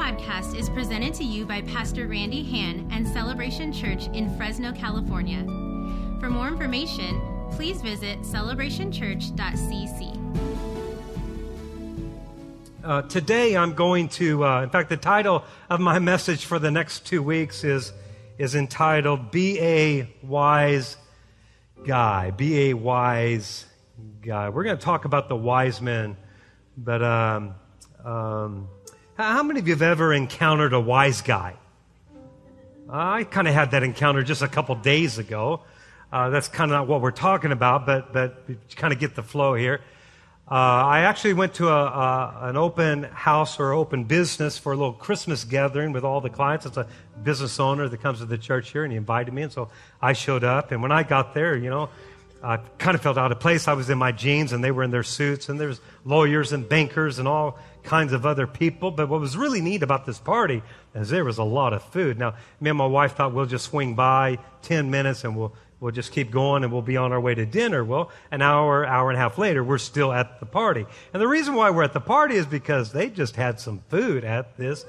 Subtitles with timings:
[0.00, 5.44] podcast is presented to you by Pastor Randy Hand and Celebration Church in Fresno, California.
[6.20, 7.20] For more information,
[7.52, 10.16] please visit celebrationchurch.cc.
[12.82, 16.70] Uh, today I'm going to, uh, in fact, the title of my message for the
[16.70, 17.92] next two weeks is,
[18.38, 20.96] is entitled Be a Wise
[21.86, 22.30] Guy.
[22.30, 23.66] Be a Wise
[24.22, 24.48] Guy.
[24.48, 26.16] We're going to talk about the wise men,
[26.78, 27.54] but um,
[28.02, 28.68] um,
[29.22, 31.54] how many of you have ever encountered a wise guy?
[32.88, 35.60] I kind of had that encounter just a couple days ago.
[36.12, 38.44] Uh, that's kind of not what we're talking about, but, but
[38.74, 39.80] kind of get the flow here.
[40.50, 44.76] Uh, I actually went to a, a, an open house or open business for a
[44.76, 46.66] little Christmas gathering with all the clients.
[46.66, 46.88] It's a
[47.22, 49.68] business owner that comes to the church here, and he invited me, and so
[50.02, 50.72] I showed up.
[50.72, 51.90] And when I got there, you know,
[52.42, 53.68] I kind of felt out of place.
[53.68, 56.68] I was in my jeans, and they were in their suits, and there's lawyers and
[56.68, 58.90] bankers and all kinds of other people.
[58.90, 60.62] But what was really neat about this party
[60.94, 62.18] is there was a lot of food.
[62.18, 65.92] Now, me and my wife thought we'll just swing by 10 minutes and we'll We'll
[65.92, 67.82] just keep going and we'll be on our way to dinner.
[67.82, 70.84] Well, an hour, hour and a half later, we're still at the party.
[71.14, 74.22] And the reason why we're at the party is because they just had some food
[74.22, 74.84] at this,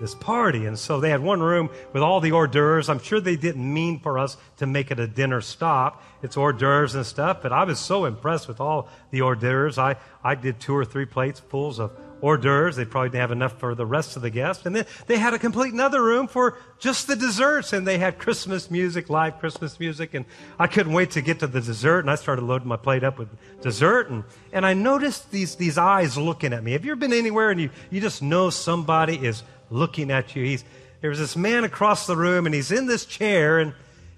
[0.00, 0.66] this party.
[0.66, 2.88] And so they had one room with all the hors d'oeuvres.
[2.88, 6.02] I'm sure they didn't mean for us to make it a dinner stop.
[6.22, 9.78] It's hors d'oeuvres and stuff, but I was so impressed with all the hors d'oeuvres.
[9.78, 12.76] I, I did two or three plates fulls of hors d'oeuvres.
[12.76, 14.64] They probably didn't have enough for the rest of the guests.
[14.64, 17.72] And then they had a complete another room for just the desserts.
[17.72, 20.14] And they had Christmas music, live Christmas music.
[20.14, 20.24] And
[20.58, 22.00] I couldn't wait to get to the dessert.
[22.00, 23.28] And I started loading my plate up with
[23.60, 24.08] dessert.
[24.08, 26.72] And, and I noticed these, these eyes looking at me.
[26.72, 30.44] Have you ever been anywhere and you, you just know somebody is looking at you?
[30.44, 30.64] He's,
[31.00, 33.74] there was this man across the room and he's in this chair and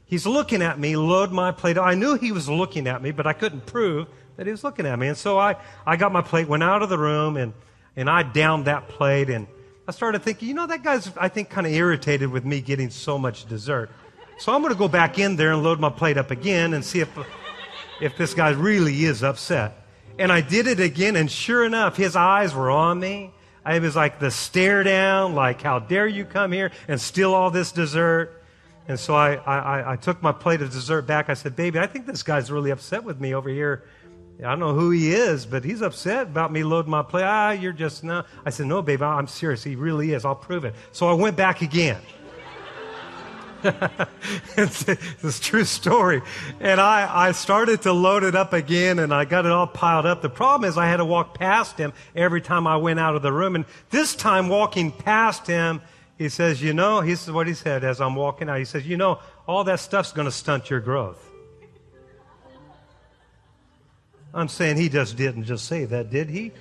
[0.07, 1.79] he's looking at me, load my plate.
[1.79, 4.87] I knew he was looking at me, but I couldn't prove that he was looking
[4.87, 5.09] at me.
[5.09, 7.53] And so I, I got my plate, went out of the room, and
[7.97, 9.47] and I downed that plate and
[9.87, 12.89] I started thinking, you know, that guy's, I think, kind of irritated with me getting
[12.89, 13.91] so much dessert.
[14.39, 16.83] So I'm going to go back in there and load my plate up again and
[16.83, 17.11] see if,
[18.01, 19.77] if this guy really is upset.
[20.19, 23.34] And I did it again, and sure enough, his eyes were on me.
[23.67, 27.51] It was like the stare down, like, how dare you come here and steal all
[27.51, 28.43] this dessert?
[28.87, 31.31] And so I, I, I took my plate of dessert back.
[31.31, 33.85] I said, baby, I think this guy's really upset with me over here
[34.41, 37.25] I don't know who he is, but he's upset about me loading my plate.
[37.25, 38.25] Ah, you're just no.
[38.45, 39.63] I said, no, babe, I'm serious.
[39.63, 40.25] He really is.
[40.25, 40.75] I'll prove it.
[40.93, 42.01] So I went back again.
[44.57, 46.23] It's, it's a true story.
[46.61, 50.07] And I, I started to load it up again and I got it all piled
[50.07, 50.23] up.
[50.23, 53.23] The problem is I had to walk past him every time I went out of
[53.23, 53.55] the room.
[53.55, 55.81] And this time walking past him,
[56.19, 58.59] he says, you know, this is what he said as I'm walking out.
[58.59, 61.31] He says, you know, all that stuff's going to stunt your growth.
[64.33, 66.53] I'm saying he just didn't just say that, did he?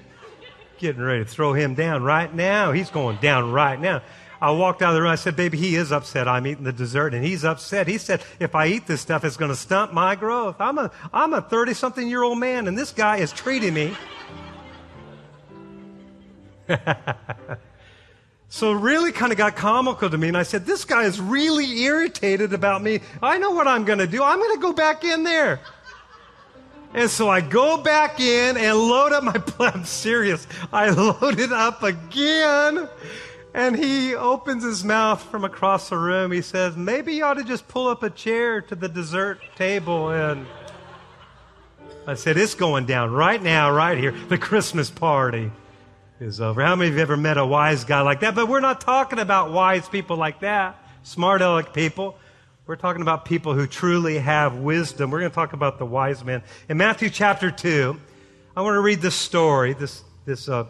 [0.78, 2.72] Getting ready to throw him down right now.
[2.72, 4.02] He's going down right now.
[4.44, 5.10] I walked out of the room.
[5.10, 6.28] I said, baby, he is upset.
[6.28, 7.88] I'm eating the dessert and he's upset.
[7.88, 10.58] He said, if I eat this stuff, it's going to stunt my growth.
[10.60, 13.96] I'm a, I'm a 30 something year old man and this guy is treating me.
[18.50, 20.28] so really kind of got comical to me.
[20.28, 23.00] And I said, this guy is really irritated about me.
[23.22, 24.22] I know what I'm going to do.
[24.22, 25.62] I'm going to go back in there.
[26.94, 29.74] And so I go back in and load up my plate.
[29.74, 30.46] I'm serious.
[30.74, 32.90] I load it up again.
[33.54, 36.32] And he opens his mouth from across the room.
[36.32, 40.10] He says, Maybe you ought to just pull up a chair to the dessert table.
[40.10, 40.48] And
[42.08, 44.12] I said, It's going down right now, right here.
[44.12, 45.52] The Christmas party
[46.20, 46.64] is over.
[46.64, 48.34] How many of you ever met a wise guy like that?
[48.34, 52.18] But we're not talking about wise people like that, smart aleck people.
[52.66, 55.12] We're talking about people who truly have wisdom.
[55.12, 56.42] We're going to talk about the wise men.
[56.70, 58.00] In Matthew chapter 2,
[58.56, 60.66] I want to read this story, this, this uh,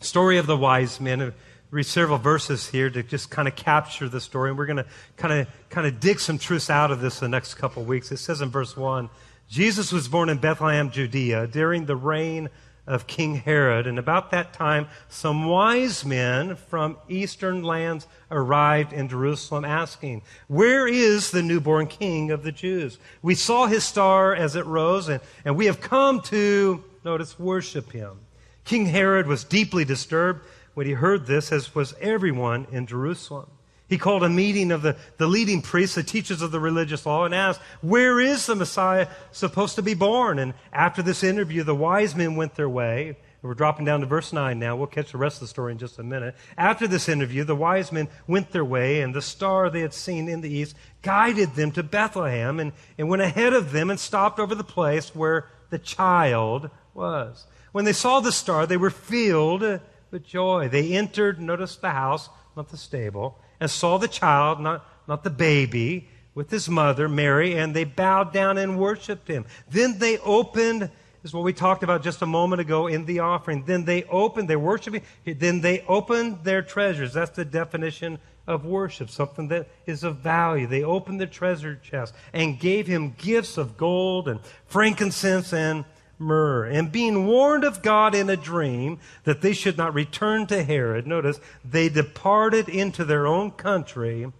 [0.00, 1.32] story of the wise men.
[1.70, 4.50] Read several verses here to just kind of capture the story.
[4.50, 4.86] And we're going to
[5.16, 8.10] kind of, kind of dig some truths out of this the next couple of weeks.
[8.10, 9.10] It says in verse 1
[9.48, 12.48] Jesus was born in Bethlehem, Judea, during the reign
[12.86, 13.86] of King Herod.
[13.86, 20.88] And about that time, some wise men from eastern lands arrived in Jerusalem asking, Where
[20.88, 22.98] is the newborn king of the Jews?
[23.20, 27.92] We saw his star as it rose, and, and we have come to, notice, worship
[27.92, 28.20] him.
[28.64, 30.42] King Herod was deeply disturbed
[30.78, 33.50] when he heard this, as was everyone in Jerusalem.
[33.88, 37.24] He called a meeting of the, the leading priests, the teachers of the religious law,
[37.24, 40.38] and asked, Where is the Messiah supposed to be born?
[40.38, 43.16] And after this interview, the wise men went their way.
[43.42, 44.76] We're dropping down to verse 9 now.
[44.76, 46.36] We'll catch the rest of the story in just a minute.
[46.56, 50.28] After this interview, the wise men went their way, and the star they had seen
[50.28, 54.38] in the east guided them to Bethlehem and, and went ahead of them and stopped
[54.38, 57.48] over the place where the child was.
[57.72, 60.68] When they saw the star, they were filled with joy.
[60.68, 65.30] They entered, notice the house, not the stable, and saw the child, not, not the
[65.30, 69.44] baby, with his mother, Mary, and they bowed down and worshiped him.
[69.70, 70.90] Then they opened,
[71.24, 73.64] is what we talked about just a moment ago in the offering.
[73.64, 77.12] Then they opened, they're worshiping, then they opened their treasures.
[77.12, 80.66] That's the definition of worship, something that is of value.
[80.66, 85.84] They opened the treasure chest and gave him gifts of gold and frankincense and
[86.18, 86.66] myrrh.
[86.66, 91.06] And being warned of God in a dream that they should not return to Herod,
[91.06, 94.30] notice, they departed into their own country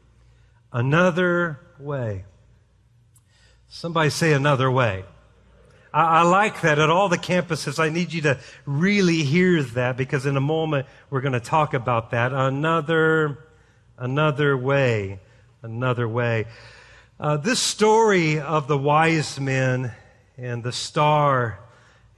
[0.73, 2.25] another way.
[3.69, 5.05] Somebody say another way.
[5.93, 7.79] I, I, like that at all the campuses.
[7.79, 11.75] I need you to really hear that because in a moment we're going to talk
[11.75, 12.33] about that.
[12.33, 13.39] Another,
[13.97, 15.21] another way,
[15.63, 16.47] another way.
[17.21, 19.93] Uh, this story of the wise men
[20.37, 21.59] and the star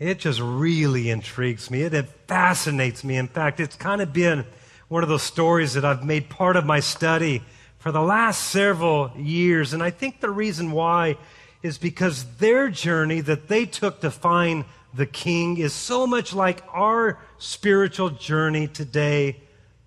[0.01, 1.83] it just really intrigues me.
[1.83, 3.17] It, it fascinates me.
[3.17, 4.47] In fact, it's kind of been
[4.89, 7.43] one of those stories that I've made part of my study
[7.79, 9.75] for the last several years.
[9.75, 11.19] And I think the reason why
[11.63, 14.65] is because their journey that they took to find
[14.95, 19.37] the king is so much like our spiritual journey today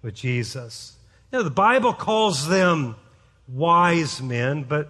[0.03, 0.95] with Jesus.
[1.31, 2.95] You know, the Bible calls them
[3.47, 4.89] wise men, but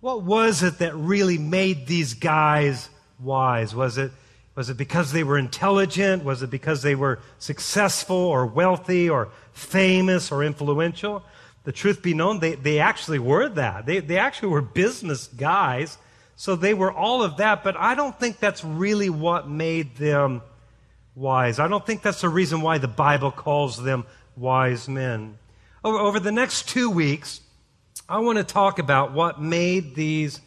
[0.00, 2.90] what was it that really made these guys
[3.20, 3.74] wise?
[3.74, 4.10] Was it
[4.58, 6.24] was it because they were intelligent?
[6.24, 11.22] Was it because they were successful or wealthy or famous or influential?
[11.62, 13.86] The truth be known, they, they actually were that.
[13.86, 15.96] They, they actually were business guys.
[16.34, 20.42] So they were all of that, but I don't think that's really what made them
[21.14, 21.60] wise.
[21.60, 24.06] I don't think that's the reason why the Bible calls them
[24.36, 25.38] wise men.
[25.84, 27.42] Over, over the next two weeks,
[28.08, 30.40] I want to talk about what made these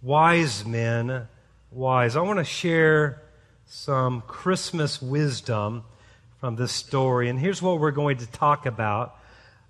[0.00, 1.28] wise men
[1.70, 2.16] wise.
[2.16, 3.20] I want to share
[3.68, 5.84] some Christmas wisdom
[6.40, 7.28] from this story.
[7.28, 9.14] And here's what we're going to talk about.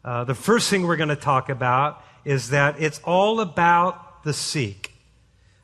[0.04, 4.32] Uh, the first thing we're going to talk about is that it's all about the
[4.32, 4.92] seek.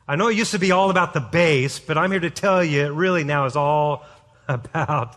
[0.05, 2.61] I know it used to be all about the base, but I'm here to tell
[2.61, 4.03] you it really now is all
[4.49, 5.15] about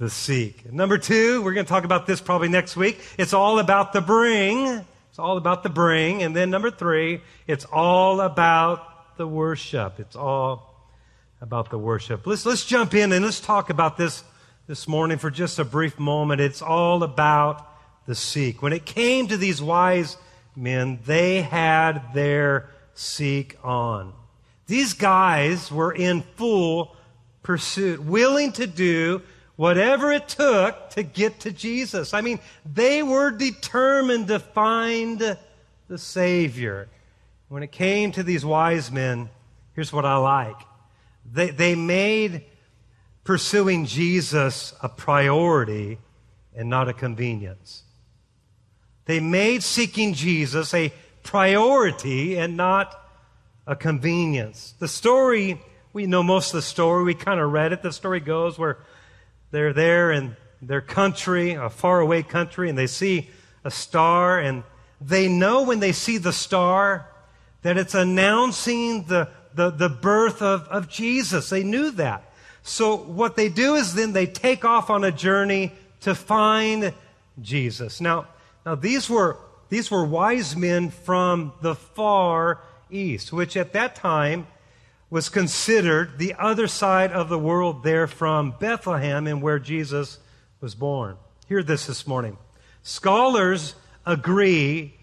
[0.00, 0.72] the seek.
[0.72, 3.00] Number two, we're going to talk about this probably next week.
[3.16, 4.84] It's all about the bring.
[5.10, 6.24] It's all about the bring.
[6.24, 10.00] And then number three, it's all about the worship.
[10.00, 10.70] It's all
[11.40, 12.26] about the worship.
[12.26, 14.24] Let's, let's jump in and let's talk about this
[14.66, 16.40] this morning for just a brief moment.
[16.40, 17.66] It's all about
[18.06, 18.62] the seek.
[18.62, 20.16] When it came to these wise
[20.54, 24.12] men, they had their seek on.
[24.66, 26.94] These guys were in full
[27.42, 29.22] pursuit, willing to do
[29.56, 32.14] whatever it took to get to Jesus.
[32.14, 35.36] I mean, they were determined to find
[35.88, 36.88] the Savior.
[37.48, 39.30] When it came to these wise men,
[39.74, 40.56] here's what I like
[41.32, 42.44] they, they made
[43.24, 45.98] pursuing Jesus a priority
[46.54, 47.84] and not a convenience.
[49.04, 50.92] They made seeking Jesus a
[51.22, 52.96] priority and not
[53.66, 54.74] a convenience.
[54.78, 55.60] The story,
[55.92, 57.04] we know most of the story.
[57.04, 57.82] We kind of read it.
[57.82, 58.78] The story goes where
[59.50, 63.30] they're there in their country, a faraway country, and they see
[63.64, 64.62] a star, and
[65.00, 67.06] they know when they see the star
[67.62, 71.50] that it's announcing the the, the birth of, of Jesus.
[71.50, 72.24] They knew that.
[72.62, 76.92] So what they do is then they take off on a journey to find
[77.40, 78.00] Jesus.
[78.00, 78.26] Now,
[78.64, 79.36] now these were
[79.68, 84.48] these were wise men from the far east, which at that time
[85.10, 90.18] was considered the other side of the world there from Bethlehem and where Jesus
[90.60, 91.16] was born.
[91.48, 92.36] Hear this this morning.
[92.82, 94.94] Scholars agree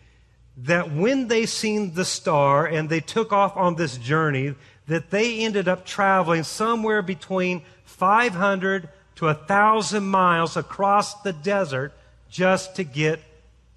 [0.57, 4.55] that when they seen the star and they took off on this journey,
[4.87, 11.93] that they ended up traveling somewhere between 500 to 1,000 miles across the desert
[12.29, 13.19] just to get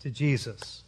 [0.00, 0.82] to Jesus.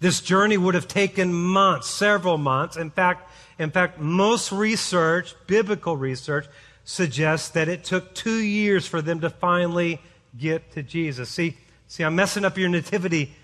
[0.00, 2.76] This journey would have taken months, several months.
[2.76, 6.46] In fact, in fact, most research, biblical research,
[6.84, 10.00] suggests that it took two years for them to finally
[10.38, 11.28] get to Jesus.
[11.28, 11.56] See,
[11.88, 13.34] see, I'm messing up your nativity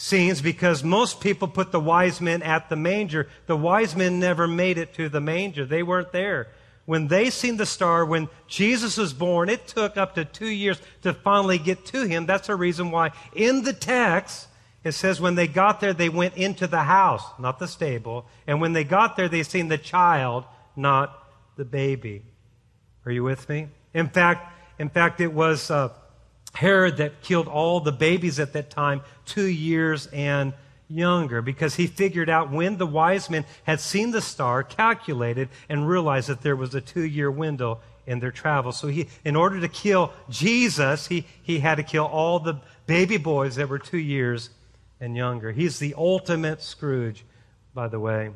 [0.00, 3.28] scenes because most people put the wise men at the manger.
[3.44, 5.66] The wise men never made it to the manger.
[5.66, 6.48] They weren't there.
[6.86, 10.80] When they seen the star, when Jesus was born, it took up to two years
[11.02, 12.24] to finally get to him.
[12.24, 14.48] That's the reason why in the text,
[14.84, 18.24] it says when they got there, they went into the house, not the stable.
[18.46, 20.44] And when they got there, they seen the child,
[20.76, 22.22] not the baby.
[23.04, 23.68] Are you with me?
[23.92, 25.90] In fact, in fact, it was uh,
[26.54, 30.52] Herod that killed all the babies at that time, two years and
[30.88, 35.88] younger because he figured out when the wise men had seen the star, calculated, and
[35.88, 38.72] realized that there was a two year window in their travel.
[38.72, 43.16] So he, in order to kill Jesus, he, he had to kill all the baby
[43.16, 44.50] boys that were two years
[45.00, 45.52] and younger.
[45.52, 47.24] He's the ultimate Scrooge,
[47.72, 48.30] by the way.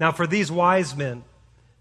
[0.00, 1.22] Now, for these wise men,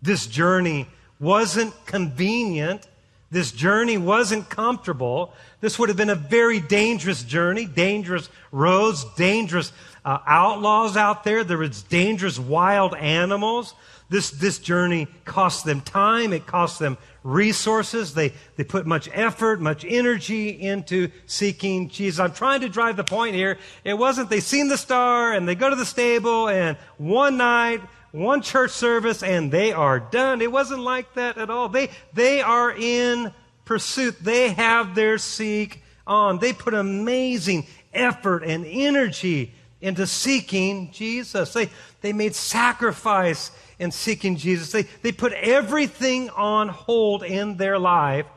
[0.02, 0.88] this journey
[1.20, 2.86] wasn't convenient.
[3.34, 5.34] This journey wasn't comfortable.
[5.60, 9.74] This would have been a very dangerous journey, dangerous roads, dangerous
[10.06, 11.44] uh, outlaws out there.
[11.44, 13.74] There was dangerous wild animals.
[14.08, 16.32] This, this journey cost them time.
[16.32, 18.14] It cost them resources.
[18.14, 22.20] They, they put much effort, much energy into seeking Jesus.
[22.20, 23.58] I'm trying to drive the point here.
[23.84, 27.82] It wasn't they seen the star and they go to the stable and one night,
[28.14, 30.42] one church service and they are done.
[30.42, 31.68] It wasn't like that at all.
[31.68, 33.34] They, they are in
[33.66, 34.16] pursuit.
[34.22, 36.38] They have their seek on.
[36.38, 41.54] They put amazing effort and energy into seeking Jesus.
[41.54, 44.72] They, they made sacrifice in seeking Jesus.
[44.72, 48.28] They, they put everything on hold in their life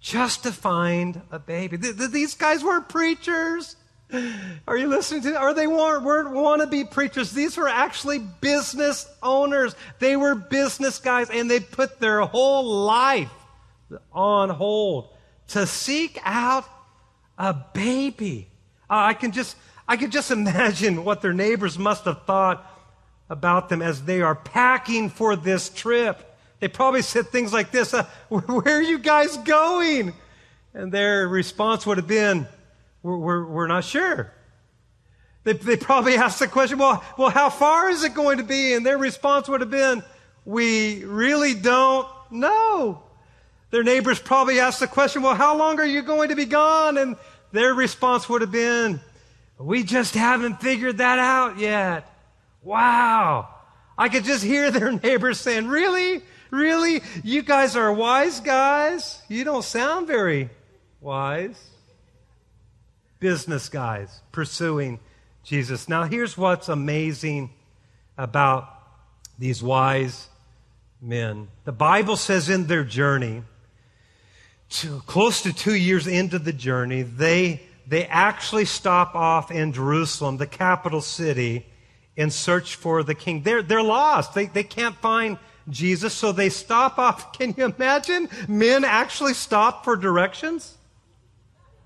[0.00, 1.76] just to find a baby.
[1.76, 3.74] Th- th- these guys weren't preachers.
[4.66, 5.40] Are you listening to?
[5.40, 7.30] Or they weren't, weren't wannabe preachers.
[7.32, 9.74] These were actually business owners.
[9.98, 13.30] They were business guys, and they put their whole life
[14.12, 15.14] on hold
[15.48, 16.64] to seek out
[17.38, 18.48] a baby.
[18.88, 19.56] Uh, I can just
[19.88, 22.66] I could just imagine what their neighbors must have thought
[23.28, 26.26] about them as they are packing for this trip.
[26.58, 30.12] They probably said things like this uh, Where are you guys going?
[30.74, 32.46] And their response would have been,
[33.02, 34.32] We're, we're, we're not sure.
[35.44, 38.74] They, they probably asked the question, well, well, how far is it going to be?
[38.74, 40.02] And their response would have been,
[40.44, 43.02] We really don't know.
[43.70, 46.98] Their neighbors probably asked the question, Well, how long are you going to be gone?
[46.98, 47.16] And
[47.52, 49.00] their response would have been,
[49.58, 52.06] we just haven't figured that out yet.
[52.62, 53.48] Wow.
[53.96, 56.22] I could just hear their neighbors saying, Really?
[56.50, 57.00] Really?
[57.22, 59.22] You guys are wise guys?
[59.28, 60.50] You don't sound very
[61.00, 61.69] wise.
[63.20, 64.98] Business guys pursuing
[65.44, 65.88] Jesus.
[65.88, 67.50] Now, here's what's amazing
[68.18, 68.68] about
[69.38, 70.28] these wise
[71.00, 71.48] men.
[71.64, 73.42] The Bible says in their journey,
[74.70, 80.36] to, close to two years into the journey, they they actually stop off in Jerusalem,
[80.36, 81.66] the capital city,
[82.16, 83.42] in search for the king.
[83.42, 84.32] They're, they're lost.
[84.32, 87.32] They, they can't find Jesus, so they stop off.
[87.38, 88.28] Can you imagine?
[88.46, 90.78] Men actually stop for directions?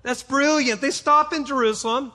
[0.05, 0.81] That's brilliant.
[0.81, 2.11] They stop in Jerusalem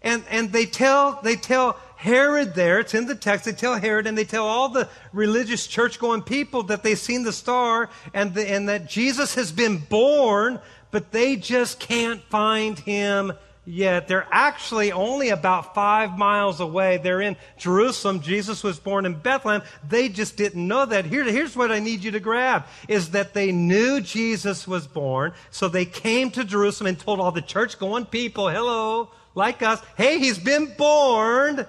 [0.00, 4.06] and, and they tell, they tell Herod there, it's in the text, they tell Herod
[4.06, 8.32] and they tell all the religious church going people that they've seen the star and,
[8.32, 10.58] the, and that Jesus has been born
[10.90, 13.32] but they just can't find him
[13.64, 14.08] yet.
[14.08, 16.98] They're actually only about five miles away.
[16.98, 18.20] They're in Jerusalem.
[18.20, 19.62] Jesus was born in Bethlehem.
[19.88, 21.04] They just didn't know that.
[21.04, 25.32] Here, here's what I need you to grab is that they knew Jesus was born.
[25.50, 29.82] So they came to Jerusalem and told all the church going people, hello, like us,
[29.96, 31.66] hey, he's been born.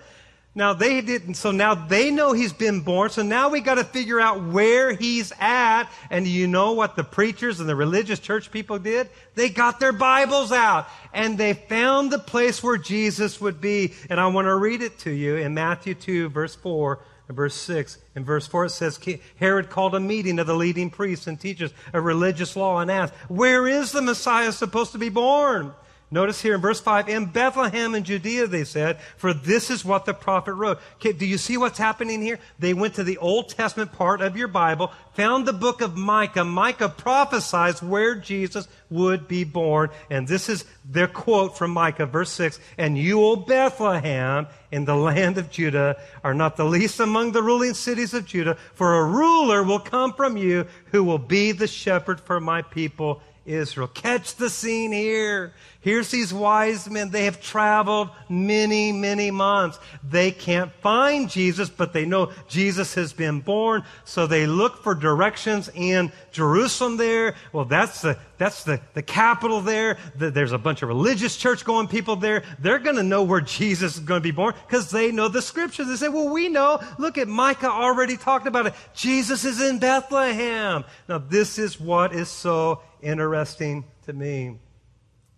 [0.58, 4.22] Now they didn't, so now they know he's been born, so now we gotta figure
[4.22, 5.90] out where he's at.
[6.10, 9.10] And you know what the preachers and the religious church people did?
[9.36, 13.96] They got their Bibles out and they found the place where Jesus would be.
[14.10, 17.56] And I want to read it to you in Matthew 2, verse 4 and verse
[17.56, 17.98] 6.
[18.16, 18.98] In verse 4 it says,
[19.36, 23.14] Herod called a meeting of the leading priests and teachers of religious law and asked,
[23.28, 25.74] Where is the Messiah supposed to be born?
[26.16, 30.06] Notice here in verse 5, in Bethlehem in Judea, they said, for this is what
[30.06, 30.80] the prophet wrote.
[30.96, 32.40] Okay, do you see what's happening here?
[32.58, 36.46] They went to the Old Testament part of your Bible, found the book of Micah.
[36.46, 39.90] Micah prophesies where Jesus would be born.
[40.10, 42.62] And this is their quote from Micah, verse 6.
[42.78, 47.44] And you, O Bethlehem, in the land of Judah, are not the least among the
[47.44, 51.68] ruling cities of Judah, for a ruler will come from you who will be the
[51.68, 53.88] shepherd for my people Israel.
[53.88, 55.54] Catch the scene here.
[55.86, 57.12] Here's these wise men.
[57.12, 59.78] They have traveled many, many months.
[60.04, 63.84] They can't find Jesus, but they know Jesus has been born.
[64.04, 67.36] So they look for directions in Jerusalem there.
[67.54, 70.00] Well, that's the, that's the, the capital there.
[70.16, 72.42] There's a bunch of religious church going people there.
[72.58, 75.44] They're going to know where Jesus is going to be born because they know the
[75.44, 75.86] scriptures.
[75.88, 76.82] They say, well, we know.
[76.98, 78.74] Look at Micah already talked about it.
[78.96, 80.84] Jesus is in Bethlehem.
[81.08, 84.58] Now, this is what is so interesting to me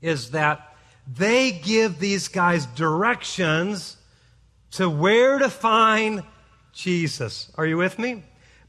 [0.01, 0.75] is that
[1.07, 3.97] they give these guys directions
[4.71, 6.23] to where to find
[6.73, 7.51] Jesus.
[7.55, 8.23] Are you with me?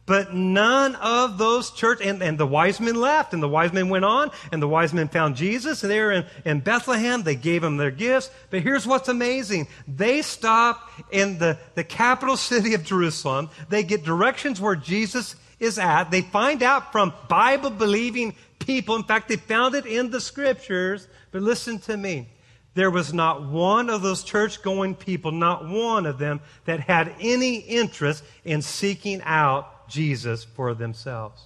[0.08, 3.90] But none of those church, and, and the wise men left, and the wise men
[3.90, 7.24] went on, and the wise men found Jesus, and they were in, in Bethlehem.
[7.24, 8.30] They gave him their gifts.
[8.48, 9.68] But here's what's amazing.
[9.86, 13.50] They stop in the, the capital city of Jerusalem.
[13.68, 16.10] They get directions where Jesus is at.
[16.10, 18.96] They find out from Bible believing people.
[18.96, 21.08] In fact, they found it in the scriptures.
[21.30, 22.28] But listen to me.
[22.74, 27.12] There was not one of those church going people, not one of them, that had
[27.20, 31.42] any interest in seeking out Jesus for themselves.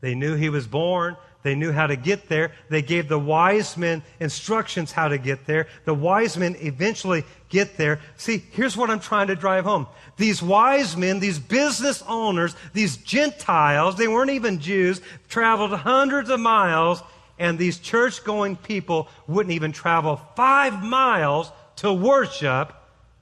[0.00, 1.16] They knew he was born.
[1.46, 2.50] They knew how to get there.
[2.70, 5.68] They gave the wise men instructions how to get there.
[5.84, 8.00] The wise men eventually get there.
[8.16, 9.86] See, here's what I'm trying to drive home.
[10.16, 16.40] These wise men, these business owners, these Gentiles, they weren't even Jews, traveled hundreds of
[16.40, 17.00] miles,
[17.38, 22.72] and these church going people wouldn't even travel five miles to worship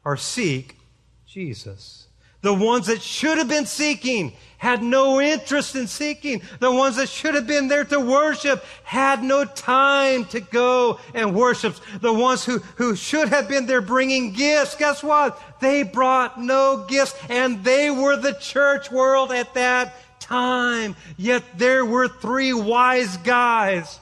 [0.02, 0.78] or seek
[1.26, 2.03] Jesus.
[2.44, 6.42] The ones that should have been seeking had no interest in seeking.
[6.60, 11.34] The ones that should have been there to worship had no time to go and
[11.34, 11.74] worship.
[12.02, 15.40] The ones who, who should have been there bringing gifts, guess what?
[15.62, 20.96] They brought no gifts and they were the church world at that time.
[21.16, 24.00] Yet there were three wise guys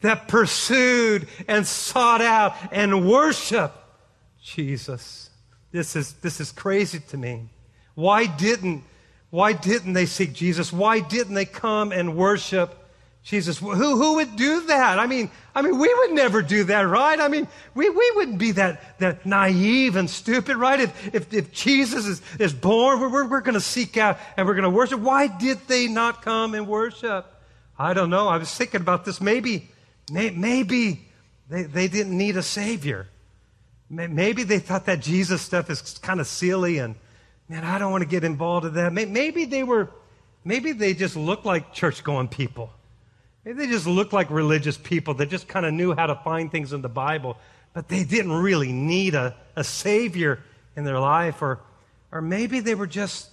[0.00, 3.78] that pursued and sought out and worshiped
[4.42, 5.30] Jesus.
[5.70, 7.50] This is, this is crazy to me.
[7.96, 8.84] Why didn't,
[9.30, 10.72] why didn't they seek Jesus?
[10.72, 12.78] Why didn't they come and worship
[13.24, 13.58] Jesus?
[13.58, 14.98] Who, who would do that?
[14.98, 17.18] I mean, I mean, we would never do that, right?
[17.18, 20.78] I mean, we, we wouldn't be that, that naive and stupid, right?
[20.78, 24.54] If, if, if Jesus is, is born, we're, we're, going to seek out and we're
[24.54, 25.00] going to worship.
[25.00, 27.26] Why did they not come and worship?
[27.78, 28.28] I don't know.
[28.28, 29.22] I was thinking about this.
[29.22, 29.70] Maybe,
[30.12, 31.08] may, maybe
[31.48, 33.08] they, they didn't need a savior.
[33.88, 36.96] Maybe they thought that Jesus stuff is kind of silly and,
[37.48, 38.92] man, I don't want to get involved in that.
[38.92, 39.90] Maybe they were,
[40.44, 42.70] maybe they just looked like church going people.
[43.44, 46.50] Maybe they just looked like religious people that just kind of knew how to find
[46.50, 47.36] things in the Bible,
[47.72, 50.40] but they didn't really need a, a savior
[50.74, 51.42] in their life.
[51.42, 51.60] Or,
[52.10, 53.30] or maybe they were just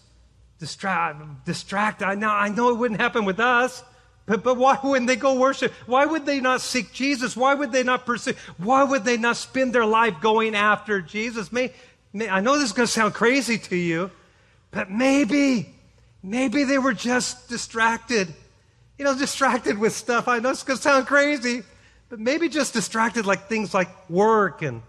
[0.59, 2.05] distract, distracted.
[2.05, 3.83] I know, I know it wouldn't happen with us.
[4.25, 5.73] But, but why wouldn't they go worship?
[5.85, 7.35] Why would they not seek Jesus?
[7.35, 8.33] Why would they not pursue?
[8.57, 11.51] Why would they not spend their life going after Jesus?
[11.51, 11.73] May,
[12.15, 14.11] I know this is going to sound crazy to you,
[14.71, 15.73] but maybe,
[16.21, 18.33] maybe they were just distracted.
[18.97, 20.27] You know, distracted with stuff.
[20.27, 21.63] I know it's going to sound crazy,
[22.09, 24.83] but maybe just distracted like things like work and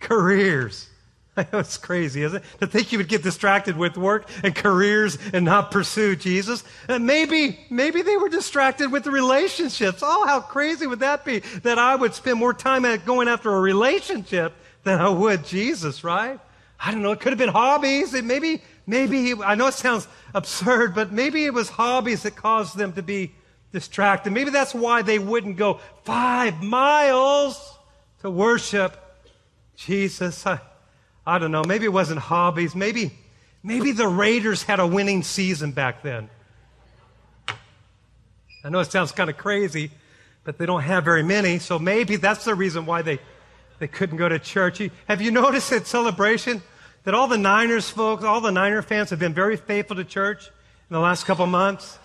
[0.00, 0.88] careers.
[1.36, 2.60] I know it's crazy, isn't it?
[2.60, 6.64] To think you would get distracted with work and careers and not pursue Jesus.
[6.88, 10.00] And maybe, maybe they were distracted with the relationships.
[10.02, 13.60] Oh, how crazy would that be that I would spend more time going after a
[13.60, 16.40] relationship than I would Jesus, right?
[16.78, 18.14] I don't know, it could have been hobbies.
[18.14, 22.76] It maybe, maybe, I know it sounds absurd, but maybe it was hobbies that caused
[22.76, 23.34] them to be
[23.72, 24.32] distracted.
[24.32, 27.78] Maybe that's why they wouldn't go five miles
[28.20, 28.96] to worship
[29.76, 30.46] Jesus.
[30.46, 30.60] I,
[31.26, 31.64] I don't know.
[31.64, 32.74] Maybe it wasn't hobbies.
[32.74, 33.12] Maybe,
[33.62, 36.30] maybe the Raiders had a winning season back then.
[38.64, 39.90] I know it sounds kind of crazy,
[40.44, 43.20] but they don't have very many, so maybe that's the reason why they
[43.78, 44.80] they couldn't go to church.
[45.08, 46.62] Have you noticed at celebration
[47.04, 50.46] that all the Niners folks, all the Niner fans have been very faithful to church
[50.46, 51.98] in the last couple months?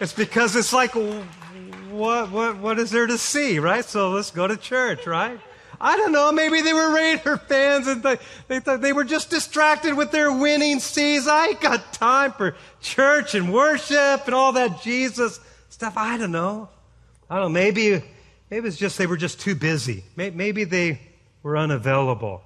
[0.00, 3.84] It's because it's like, what, what, what is there to see, right?
[3.84, 5.38] So let's go to church, right?
[5.80, 6.32] I don't know.
[6.32, 8.18] Maybe they were Raider fans and they,
[8.48, 11.32] they thought they were just distracted with their winning season.
[11.32, 15.40] I ain't got time for church and worship and all that Jesus
[15.70, 15.94] stuff.
[15.96, 16.68] I don't know.
[17.28, 17.60] I don't know.
[17.60, 18.02] Maybe
[18.52, 20.04] Maybe it's just they were just too busy.
[20.14, 21.00] Maybe they
[21.42, 22.42] were unavailable.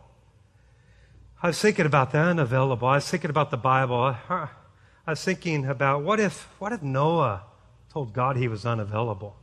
[1.43, 2.87] I was thinking about that, unavailable.
[2.87, 4.17] I was thinking about the Bible.
[4.31, 4.49] I
[5.05, 7.43] was thinking about what if, what if Noah
[7.93, 9.35] told God he was unavailable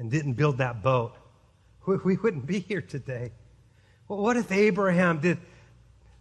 [0.00, 1.12] and didn't build that boat?
[1.86, 3.30] We wouldn't be here today.
[4.08, 5.38] what if Abraham did?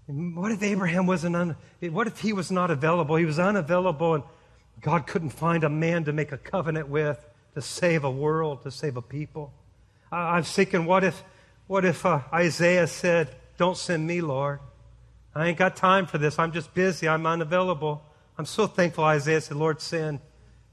[0.05, 1.35] What if Abraham wasn't?
[1.35, 1.55] Un,
[1.89, 3.15] what if he was not available?
[3.15, 4.23] He was unavailable, and
[4.79, 8.71] God couldn't find a man to make a covenant with to save a world, to
[8.71, 9.53] save a people.
[10.12, 11.23] I, am thinking, what if,
[11.67, 14.59] what if uh, Isaiah said, Don't send me, Lord?
[15.35, 16.39] I ain't got time for this.
[16.39, 17.07] I'm just busy.
[17.07, 18.03] I'm unavailable.
[18.38, 20.19] I'm so thankful Isaiah said, Lord, send,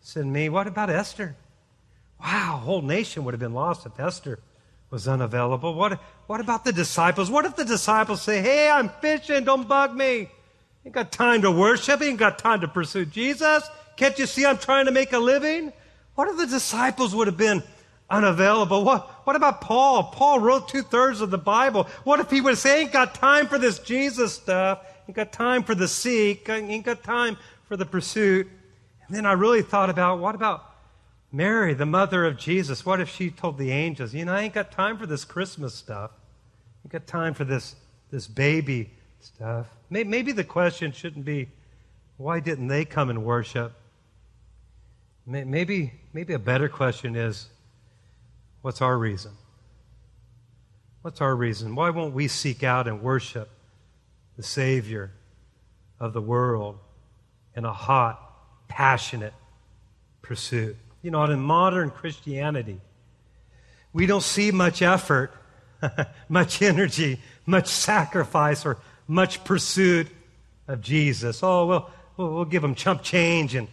[0.01, 0.49] send me.
[0.49, 1.37] What about Esther?
[2.21, 4.39] Wow, whole nation would have been lost if Esther
[4.91, 5.75] was unavailable.
[5.75, 7.31] What, what about the disciples?
[7.31, 10.31] What if the disciples say, Hey, I'm fishing, don't bug me?
[10.85, 13.69] Ain't got time to worship, ain't got time to pursue Jesus.
[13.97, 15.73] Can't you see I'm trying to make a living?
[16.17, 17.63] What if the disciples would have been
[18.11, 18.85] unavailable?
[18.85, 20.05] What, what about Paul?
[20.05, 21.85] Paul wrote two thirds of the Bible.
[22.05, 24.81] What if he would say, ain't got time for this Jesus stuff?
[25.07, 26.49] ain't got time for the seek.
[26.49, 27.37] Ain't got time
[27.69, 28.49] for the pursuit.
[29.07, 30.65] And then I really thought about what about
[31.31, 32.87] Mary, the mother of Jesus?
[32.87, 35.75] What if she told the angels, you know, I ain't got time for this Christmas
[35.75, 36.11] stuff.
[36.85, 37.77] Ain't got time for this,
[38.11, 39.67] this baby stuff.
[39.91, 41.49] Maybe the question shouldn't be,
[42.17, 43.73] why didn't they come and worship?
[45.27, 47.49] Maybe, maybe a better question is,
[48.62, 49.33] what's our reason?
[51.03, 51.75] What's our reason?
[51.75, 53.49] Why won't we seek out and worship
[54.37, 55.11] the Savior
[55.99, 56.79] of the world
[57.57, 58.21] in a hot,
[58.69, 59.35] passionate
[60.23, 60.77] pursuit?
[61.03, 62.81] You know, in modern Christianity,
[63.93, 65.33] we don't see much effort,
[66.29, 70.07] much energy, much sacrifice, or much pursuit
[70.69, 71.43] of Jesus.
[71.43, 73.67] Oh, well, we'll give him chump change and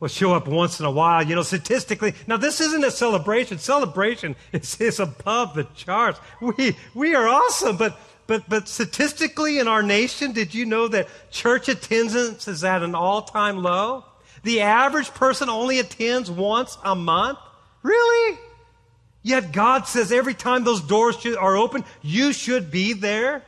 [0.00, 1.22] we'll show up once in a while.
[1.24, 3.58] You know, statistically, now this isn't a celebration.
[3.58, 6.18] Celebration is, is above the charts.
[6.40, 11.08] We, we are awesome, but, but, but statistically in our nation, did you know that
[11.30, 14.04] church attendance is at an all time low?
[14.42, 17.38] The average person only attends once a month?
[17.82, 18.38] Really?
[19.22, 23.42] Yet God says every time those doors are open, you should be there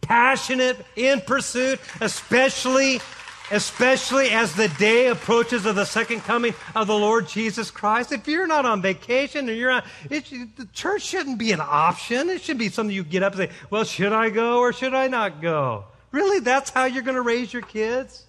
[0.00, 3.00] passionate in pursuit, especially
[3.50, 8.12] especially as the day approaches of the second coming of the Lord Jesus Christ.
[8.12, 10.24] If you're not on vacation or you're on, it,
[10.56, 12.28] the church shouldn't be an option.
[12.28, 14.94] It should be something you get up and say, well, should I go or should
[14.94, 15.84] I not go?
[16.12, 18.24] Really, that's how you're going to raise your kids?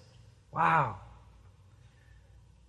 [0.52, 0.96] Wow.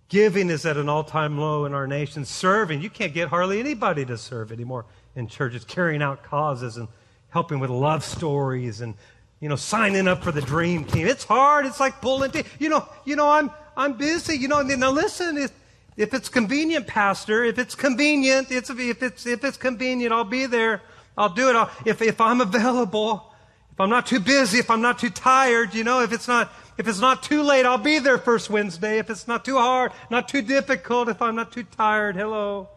[0.08, 2.24] Giving is at an all time low in our nation.
[2.24, 6.88] Serving, you can't get hardly anybody to serve anymore in churches, carrying out causes and
[7.28, 8.94] helping with love stories and
[9.40, 11.06] you know signing up for the dream team.
[11.06, 11.66] It's hard.
[11.66, 12.46] It's like pulling teeth.
[12.58, 14.36] You know you know i'm i'm busy.
[14.36, 15.50] You know now listen if,
[15.96, 20.46] if it's convenient pastor if it's convenient it's if it's if it's convenient i'll be
[20.46, 20.82] there.
[21.18, 21.56] I'll do it.
[21.56, 23.32] I'll, if if i'm available
[23.72, 26.52] if i'm not too busy if i'm not too tired you know if it's not
[26.78, 28.98] if it's not too late i'll be there first wednesday.
[28.98, 32.68] If it's not too hard not too difficult if i'm not too tired hello.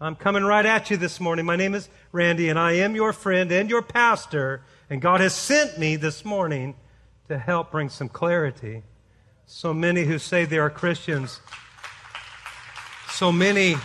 [0.00, 1.44] I'm coming right at you this morning.
[1.44, 4.62] My name is Randy, and I am your friend and your pastor.
[4.90, 6.74] And God has sent me this morning
[7.28, 8.82] to help bring some clarity.
[9.44, 11.40] So many who say they are Christians,
[13.10, 13.76] so many,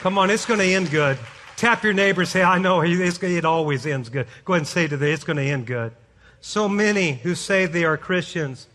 [0.00, 1.18] come on, it's going to end good.
[1.56, 4.26] Tap your neighbor, say, I know it always ends good.
[4.44, 5.92] Go ahead and say to them, it's going to end good.
[6.40, 8.66] So many who say they are Christians,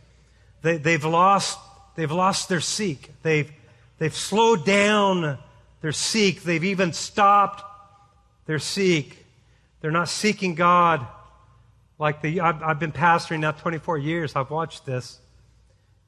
[0.62, 1.60] they, they've, lost,
[1.95, 3.12] they've lost their seek.
[3.22, 3.52] They've,
[3.98, 5.38] they've slowed down
[5.82, 6.43] their seek.
[6.43, 7.63] They've even stopped
[8.45, 9.26] their seek.
[9.82, 11.06] They're not seeking God
[11.99, 12.39] like the.
[12.39, 14.35] I've, I've been pastoring now 24 years.
[14.35, 15.19] I've watched this.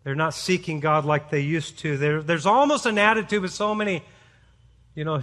[0.04, 1.97] They're not seeking God like they used to.
[1.97, 4.04] There, there's almost an attitude with so many,
[4.95, 5.21] you know,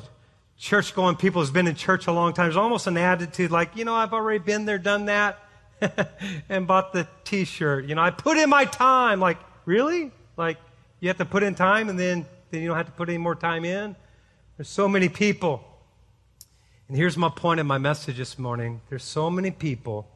[0.56, 2.46] church going people who's been in church a long time.
[2.46, 5.40] There's almost an attitude like, you know, I've already been there, done that,
[6.48, 7.86] and bought the t shirt.
[7.86, 9.18] You know, I put in my time.
[9.18, 10.12] Like, really?
[10.36, 10.58] Like,
[11.00, 13.18] you have to put in time and then, then you don't have to put any
[13.18, 13.96] more time in?
[14.56, 15.64] There's so many people.
[16.86, 20.08] And here's my point in my message this morning there's so many people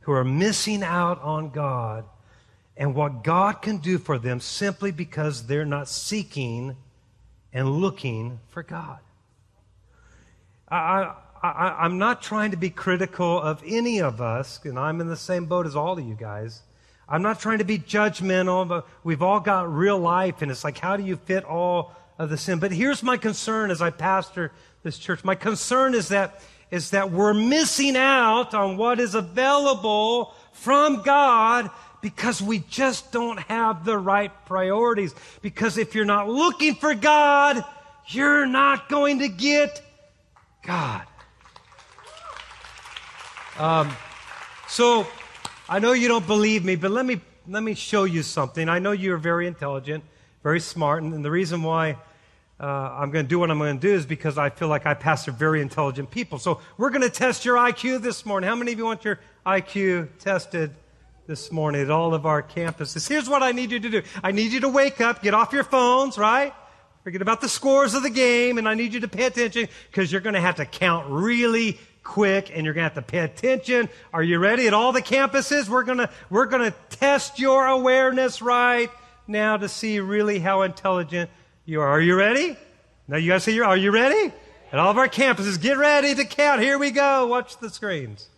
[0.00, 2.04] who are missing out on God
[2.76, 6.76] and what God can do for them simply because they're not seeking
[7.52, 8.98] and looking for God.
[10.70, 15.08] I, I, am not trying to be critical of any of us, and I'm in
[15.08, 16.62] the same boat as all of you guys.
[17.08, 20.78] I'm not trying to be judgmental, but we've all got real life, and it's like,
[20.78, 22.58] how do you fit all of the sin.
[22.58, 25.24] But here's my concern as I pastor this church.
[25.24, 31.70] My concern is that, is that we're missing out on what is available from God
[32.00, 35.14] because we just don't have the right priorities.
[35.42, 37.64] Because if you're not looking for God,
[38.06, 39.82] you're not going to get
[40.64, 41.02] God.
[43.58, 43.90] Um,
[44.68, 45.06] so
[45.68, 48.68] I know you don't believe me, but let me let me show you something.
[48.68, 50.04] I know you're very intelligent,
[50.42, 51.96] very smart, and, and the reason why
[52.60, 54.84] uh, I'm going to do what I'm going to do is because I feel like
[54.84, 56.38] I pastor very intelligent people.
[56.38, 58.48] So we're going to test your IQ this morning.
[58.48, 60.74] How many of you want your IQ tested
[61.28, 63.08] this morning at all of our campuses?
[63.08, 64.02] Here's what I need you to do.
[64.24, 66.52] I need you to wake up, get off your phones, right?
[67.04, 70.10] Forget about the scores of the game, and I need you to pay attention because
[70.10, 73.20] you're going to have to count really quick and you're going to have to pay
[73.20, 73.88] attention.
[74.12, 74.66] Are you ready?
[74.66, 78.90] At all the campuses, we're going to, we're going to test your awareness right
[79.28, 81.30] now to see really how intelligent
[81.68, 81.88] you are.
[81.88, 82.56] Are you ready?
[83.06, 84.32] Now you guys say, are you ready?
[84.72, 86.62] At all of our campuses, get ready to count.
[86.62, 87.26] Here we go.
[87.26, 88.30] Watch the screens.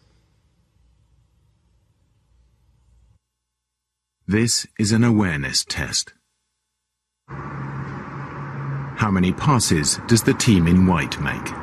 [4.27, 6.12] This is an awareness test.
[7.29, 11.60] How many passes does the team in white make?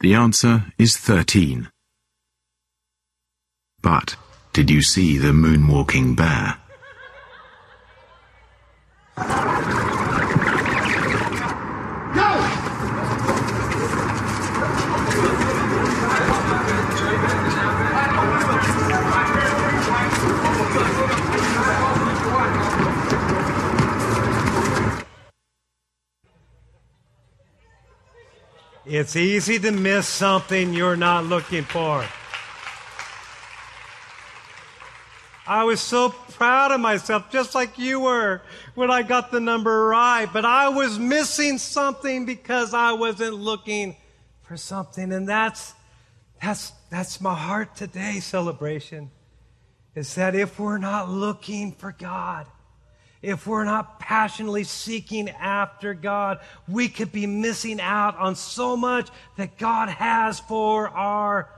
[0.00, 1.70] The answer is 13.
[3.82, 4.14] But
[4.52, 6.58] did you see the moonwalking bear?
[28.90, 32.06] It's easy to miss something you're not looking for.
[35.46, 38.40] I was so proud of myself, just like you were
[38.74, 40.24] when I got the number right.
[40.32, 43.94] But I was missing something because I wasn't looking
[44.44, 45.12] for something.
[45.12, 45.74] And that's,
[46.40, 49.10] that's, that's my heart today, celebration.
[49.94, 52.46] Is that if we're not looking for God,
[53.22, 59.08] if we're not passionately seeking after God, we could be missing out on so much
[59.36, 61.48] that God has for our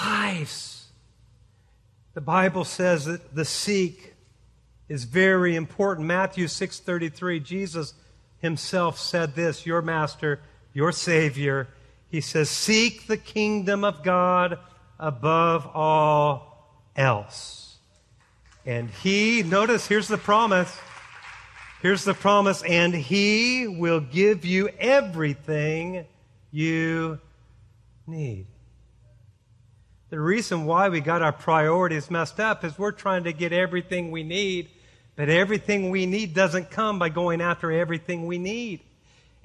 [0.00, 0.86] lives.
[2.14, 4.14] The Bible says that the seek
[4.88, 6.06] is very important.
[6.06, 7.94] Matthew 6:33, Jesus
[8.38, 10.40] himself said this, your master,
[10.72, 11.68] your savior,
[12.08, 14.58] he says, "Seek the kingdom of God
[15.00, 17.63] above all else."
[18.66, 20.74] And he, notice, here's the promise.
[21.82, 26.06] Here's the promise, and he will give you everything
[26.50, 27.20] you
[28.06, 28.46] need.
[30.08, 34.10] The reason why we got our priorities messed up is we're trying to get everything
[34.10, 34.70] we need,
[35.14, 38.80] but everything we need doesn't come by going after everything we need.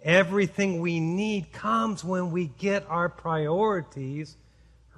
[0.01, 4.37] Everything we need comes when we get our priorities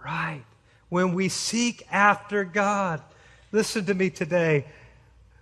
[0.06, 0.44] right,
[0.90, 3.02] when we seek after God.
[3.52, 4.66] Listen to me today.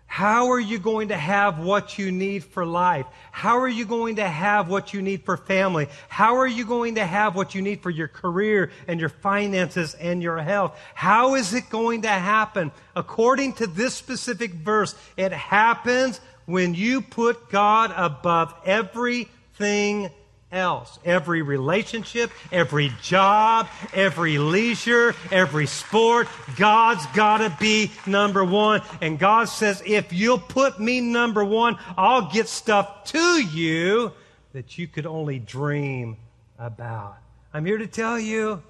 [0.07, 3.05] How are you going to have what you need for life?
[3.31, 5.87] How are you going to have what you need for family?
[6.09, 9.93] How are you going to have what you need for your career and your finances
[9.93, 10.75] and your health?
[10.95, 12.71] How is it going to happen?
[12.95, 20.09] According to this specific verse, it happens when you put God above everything
[20.51, 20.99] else.
[21.05, 28.81] Every relationship, every job, every leisure, every sport, God's got to be number one.
[29.01, 34.11] And God says, if you'll put me number one, I'll get stuff to you
[34.53, 36.17] that you could only dream
[36.57, 37.17] about.
[37.53, 38.61] I'm here to tell you,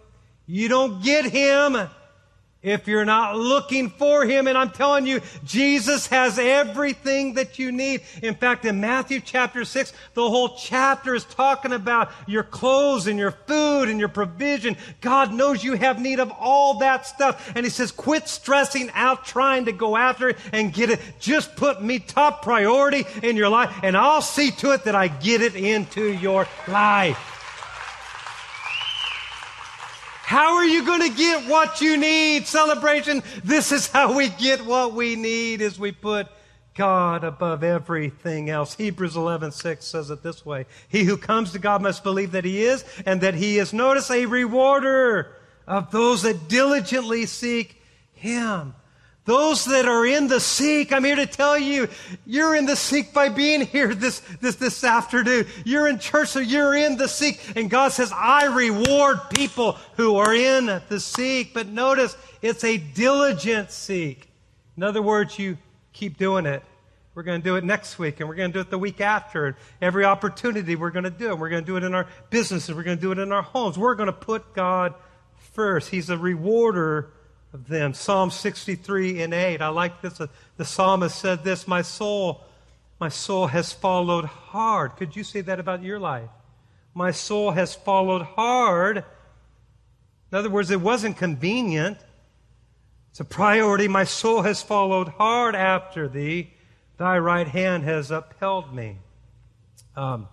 [0.46, 1.90] you don't get Him
[2.62, 4.48] if you're not looking for him.
[4.48, 8.02] And I'm telling you, Jesus has everything that you need.
[8.22, 13.18] In fact, in Matthew chapter 6, the whole chapter is talking about your clothes and
[13.18, 14.76] your food and your provision.
[15.02, 17.52] God knows you have need of all that stuff.
[17.56, 21.00] And he says, quit stressing out trying to go after it and get it.
[21.20, 25.08] Just put me top priority in your life and I'll see to it that I
[25.08, 27.39] get it into your life.
[30.30, 32.46] How are you going to get what you need?
[32.46, 33.24] Celebration.
[33.44, 36.28] This is how we get what we need is we put
[36.76, 38.76] God above everything else.
[38.76, 40.68] Hebrews 11:6 says it this way.
[40.88, 44.12] He who comes to God must believe that he is and that he is notice
[44.12, 47.82] a rewarder of those that diligently seek
[48.14, 48.76] him.
[49.30, 51.88] Those that are in the seek, I'm here to tell you,
[52.26, 55.46] you're in the seek by being here this, this, this afternoon.
[55.64, 57.40] You're in church, so you're in the seek.
[57.56, 61.54] And God says, I reward people who are in the seek.
[61.54, 64.28] But notice, it's a diligent seek.
[64.76, 65.60] In other words, you
[65.94, 66.64] keep doing it.
[67.14, 69.00] We're going to do it next week, and we're going to do it the week
[69.00, 69.46] after.
[69.46, 71.38] And every opportunity, we're going to do it.
[71.38, 72.74] We're going to do it in our businesses.
[72.76, 73.78] We're going to do it in our homes.
[73.78, 74.96] We're going to put God
[75.54, 75.90] first.
[75.92, 77.12] He's a rewarder
[77.54, 77.94] of them.
[77.94, 79.62] Psalm 63 and 8.
[79.62, 80.22] I like this.
[80.58, 82.44] The psalmist said this My soul,
[83.00, 84.96] my soul has followed hard.
[84.96, 86.30] Could you say that about your life?
[86.94, 88.98] My soul has followed hard.
[90.32, 91.98] In other words, it wasn't convenient.
[93.12, 93.88] It's a priority.
[93.88, 96.54] My soul has followed hard after thee.
[96.98, 98.98] Thy right hand has upheld me.
[99.96, 100.28] Um,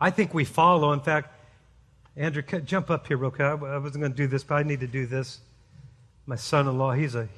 [0.00, 0.92] I think we follow.
[0.92, 1.30] In fact,
[2.16, 3.40] Andrew, jump up here real quick.
[3.42, 5.40] I wasn't going to do this, but I need to do this
[6.26, 7.28] my son-in-law, he's a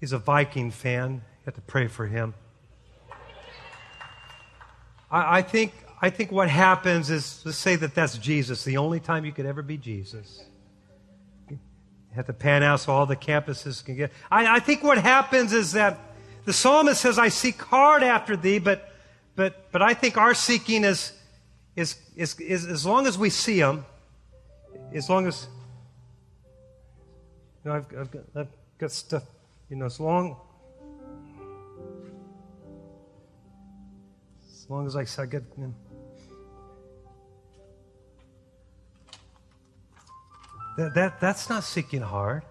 [0.00, 1.12] he's a Viking fan.
[1.12, 2.34] You have to pray for him.
[5.10, 9.00] I, I think I think what happens is let's say that that's Jesus, the only
[9.00, 10.44] time you could ever be Jesus.
[11.48, 11.58] You
[12.16, 14.12] have to pan out so all the campuses can get.
[14.30, 15.98] I, I think what happens is that
[16.44, 18.92] the psalmist says, "I seek hard after thee," but
[19.36, 21.12] but but I think our seeking is
[21.76, 23.84] is is, is as long as we see him,
[24.92, 25.46] as long as
[27.64, 28.48] know, I've, I've, got, I've
[28.78, 29.24] got stuff,
[29.70, 30.36] you know, as long,
[34.50, 35.74] as long as I, I get, you know,
[40.76, 42.44] That, that, that's not seeking hard.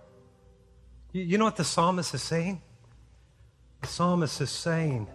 [1.12, 2.62] You, you know what the psalmist is saying?
[3.82, 5.08] The psalmist is saying,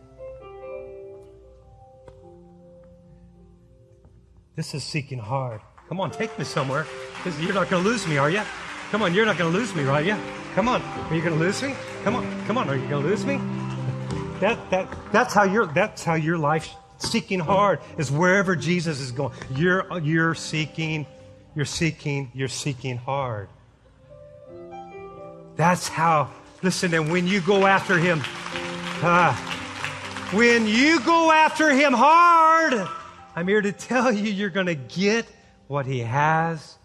[4.57, 5.61] This is seeking hard.
[5.87, 6.87] Come on, take me somewhere.
[7.17, 8.41] Because you're not going to lose me, are you?
[8.91, 10.05] Come on, you're not going to lose me, right?
[10.05, 10.21] Yeah.
[10.55, 10.81] Come on.
[10.81, 11.75] Are you going to lose me?
[12.05, 12.47] Come on.
[12.47, 12.71] Come on.
[12.71, 13.41] Are you going to lose me?
[14.41, 19.13] That, that, that's how your, that's how your life seeking hard is wherever Jesus is
[19.13, 19.33] going.
[19.55, 21.07] You're, you're seeking,
[21.55, 23.49] you're seeking, you're seeking hard.
[25.57, 26.31] That's how,
[26.63, 28.23] listen, and when you go after him,
[29.03, 29.35] uh,
[30.33, 32.89] when you go after him hard,
[33.35, 35.27] I'm here to tell you you're going to get
[35.67, 36.77] what he has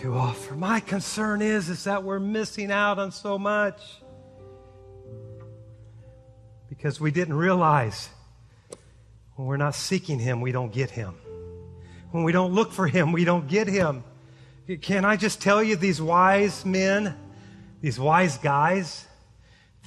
[0.00, 0.56] to offer.
[0.56, 3.82] My concern is, is that we're missing out on so much
[6.70, 8.08] because we didn't realize
[9.34, 11.16] when we're not seeking him, we don't get him.
[12.12, 14.02] When we don't look for him, we don't get him.
[14.80, 17.14] Can I just tell you, these wise men,
[17.82, 19.06] these wise guys,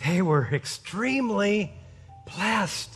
[0.06, 1.73] they were extremely
[2.36, 2.95] blessed.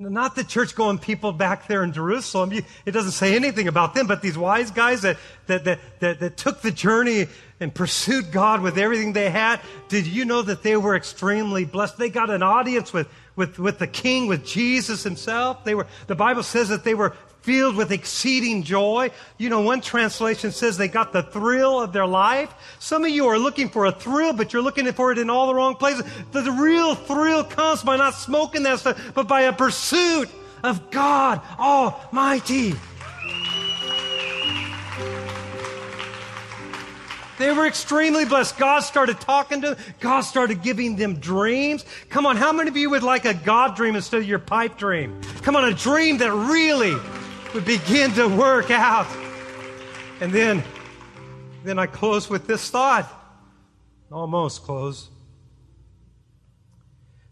[0.00, 2.52] Not the church going people back there in Jerusalem.
[2.86, 6.36] It doesn't say anything about them, but these wise guys that, that, that, that, that
[6.38, 7.26] took the journey
[7.60, 9.60] and pursued God with everything they had.
[9.88, 11.98] Did you know that they were extremely blessed?
[11.98, 15.64] They got an audience with, with, with the king, with Jesus himself.
[15.64, 19.10] They were, the Bible says that they were filled with exceeding joy.
[19.38, 22.52] You know, one translation says they got the thrill of their life.
[22.78, 25.46] Some of you are looking for a thrill, but you're looking for it in all
[25.46, 26.04] the wrong places.
[26.32, 30.28] The, real thrill comes by not smoking that stuff, but by a pursuit
[30.62, 32.74] of God Almighty.
[37.38, 38.58] They were extremely blessed.
[38.58, 39.84] God started talking to them.
[40.00, 41.86] God started giving them dreams.
[42.10, 44.76] Come on, how many of you would like a God dream instead of your pipe
[44.76, 45.18] dream?
[45.40, 46.94] Come on, a dream that really
[47.54, 49.06] would begin to work out.
[50.20, 50.62] And then,
[51.64, 53.08] then I close with this thought.
[54.12, 55.08] Almost close.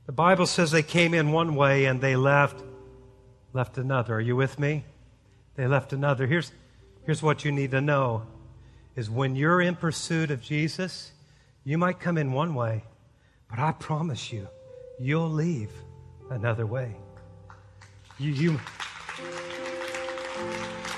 [0.06, 2.62] The Bible says they came in one way and they left
[3.52, 4.14] left another.
[4.14, 4.84] Are you with me?
[5.56, 6.26] They left another.
[6.26, 6.52] Here's,
[7.04, 8.22] here's what you need to know
[8.94, 11.12] is when you're in pursuit of Jesus,
[11.64, 12.84] you might come in one way,
[13.50, 14.48] but I promise you,
[14.98, 15.70] you'll leave
[16.30, 16.94] another way.
[18.18, 18.60] You, you,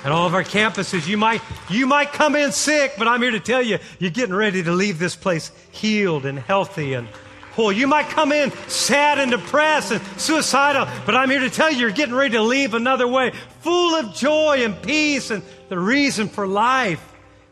[0.05, 3.33] at all of our campuses, you might, you might come in sick, but I'm here
[3.33, 7.07] to tell you, you're getting ready to leave this place healed and healthy and
[7.53, 7.71] whole.
[7.71, 11.81] You might come in sad and depressed and suicidal, but I'm here to tell you,
[11.81, 16.29] you're getting ready to leave another way, full of joy and peace and the reason
[16.29, 17.07] for life.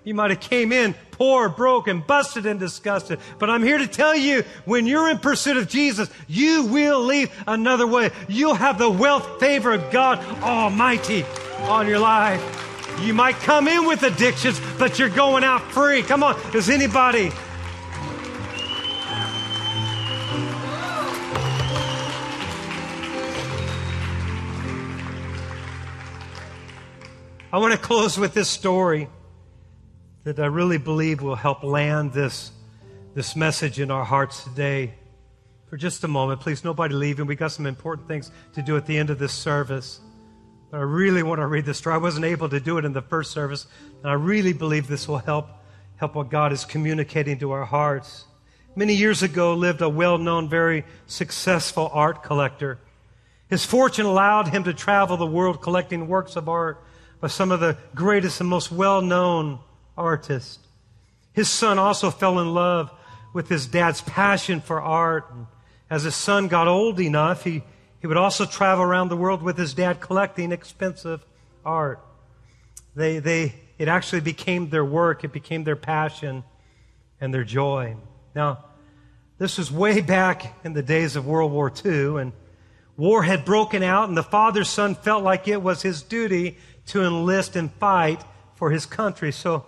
[0.04, 3.18] You might have came in poor, broken, busted, and disgusted.
[3.38, 7.30] But I'm here to tell you, when you're in pursuit of Jesus, you will leave
[7.46, 8.12] another way.
[8.28, 11.26] You'll have the wealth, favor of God Almighty
[11.60, 12.42] on your life.
[13.00, 16.02] You might come in with addictions, but you're going out free.
[16.02, 17.30] Come on, does anybody?
[27.50, 29.08] I want to close with this story
[30.24, 32.52] that I really believe will help land this,
[33.14, 34.92] this message in our hearts today.
[35.68, 37.26] For just a moment, please, nobody leaving.
[37.26, 40.00] We got some important things to do at the end of this service.
[40.70, 41.94] But I really want to read this story.
[41.94, 43.66] I wasn't able to do it in the first service,
[44.02, 45.48] and I really believe this will help
[45.96, 48.24] help what God is communicating to our hearts.
[48.76, 52.78] Many years ago lived a well-known, very successful art collector.
[53.50, 56.84] His fortune allowed him to travel the world collecting works of art
[57.20, 59.58] by some of the greatest and most well-known
[59.96, 60.60] artists.
[61.32, 62.92] His son also fell in love
[63.34, 65.28] with his dad's passion for art.
[65.32, 65.46] And
[65.90, 67.62] as his son got old enough, he,
[68.00, 71.24] he would also travel around the world with his dad collecting expensive
[71.64, 72.00] art.
[72.94, 76.44] They, they, it actually became their work, it became their passion
[77.20, 77.96] and their joy.
[78.34, 78.64] Now,
[79.38, 82.32] this was way back in the days of World War II, and
[82.96, 87.04] war had broken out, and the father's son felt like it was his duty to
[87.04, 88.22] enlist and fight
[88.54, 89.30] for his country.
[89.30, 89.64] So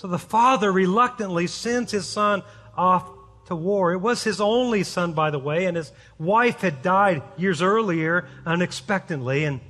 [0.00, 2.42] so the father reluctantly sends his son
[2.74, 3.06] off
[3.50, 3.92] to war.
[3.92, 8.28] It was his only son, by the way, and his wife had died years earlier
[8.46, 9.44] unexpectedly.
[9.44, 9.60] And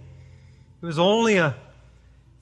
[0.82, 1.56] it was only a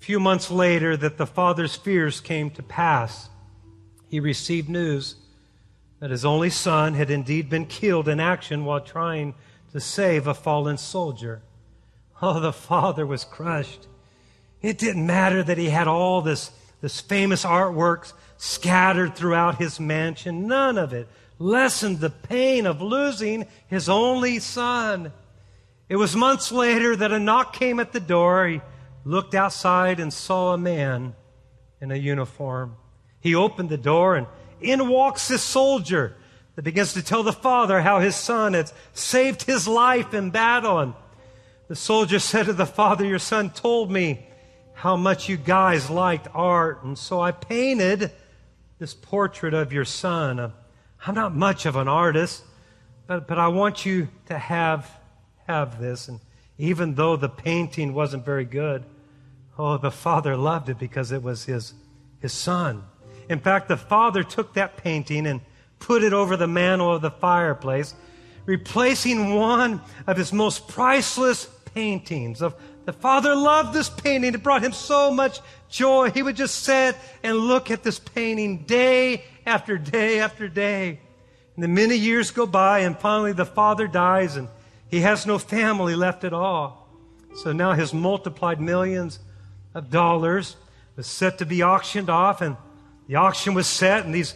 [0.01, 3.30] few months later that the father's fears came to pass.
[4.09, 5.14] He received news
[6.01, 9.34] that his only son had indeed been killed in action while trying
[9.72, 11.43] to save a fallen soldier.
[12.20, 13.86] Oh, the father was crushed.
[14.61, 20.47] It didn't matter that he had all this this famous artworks scattered throughout his mansion.
[20.47, 21.09] None of it
[21.39, 25.12] lessened the pain of losing his only son.
[25.89, 28.47] It was months later that a knock came at the door.
[28.47, 28.61] He
[29.05, 31.14] looked outside and saw a man
[31.80, 32.76] in a uniform.
[33.20, 34.26] He opened the door, and
[34.61, 36.16] in walks this soldier
[36.57, 40.80] that begins to tell the father how his son had saved his life in battle.
[40.80, 40.95] And
[41.68, 44.26] the soldier said to the father, Your son told me
[44.74, 48.12] how much you guys liked art, and so I painted
[48.78, 50.39] this portrait of your son.
[50.39, 50.51] Uh,
[51.07, 52.43] I'm not much of an artist,
[53.07, 54.91] but, but I want you to have,
[55.47, 56.09] have this.
[56.09, 56.21] And
[56.59, 58.85] even though the painting wasn't very good,
[59.59, 61.75] oh, the father loved it because it was his,
[62.21, 62.85] his son.
[63.29, 65.41] In fact, the father took that painting and
[65.79, 67.95] put it over the mantle of the fireplace,
[68.47, 72.43] replacing one of his most priceless paintings.
[72.43, 74.35] Of the father loved this painting.
[74.35, 76.11] It brought him so much joy.
[76.11, 81.01] He would just sit and look at this painting day after day after day.
[81.57, 84.49] And the many years go by, and finally the father dies, and
[84.89, 86.89] he has no family left at all.
[87.43, 89.19] So now his multiplied millions
[89.75, 90.57] of dollars
[90.95, 92.57] was set to be auctioned off, and
[93.09, 94.35] the auction was set, and these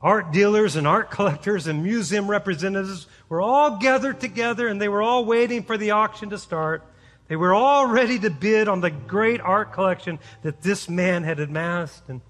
[0.00, 5.02] art dealers and art collectors and museum representatives were all gathered together and they were
[5.02, 6.84] all waiting for the auction to start.
[7.28, 11.40] They were all ready to bid on the great art collection that this man had
[11.40, 12.08] amassed.
[12.08, 12.20] And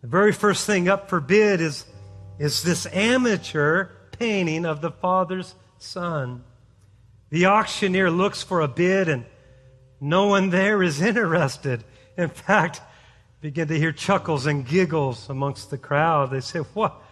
[0.00, 1.84] the very first thing up for bid is,
[2.38, 6.44] is this amateur painting of the Father's Son.
[7.30, 9.24] The auctioneer looks for a bid and
[10.00, 11.84] no one there is interested.
[12.16, 12.80] In fact,
[13.40, 16.30] begin to hear chuckles and giggles amongst the crowd.
[16.30, 17.02] They say, What?